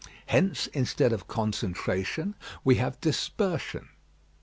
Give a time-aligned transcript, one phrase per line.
[0.25, 3.87] Hence instead of concentration we have dispersion.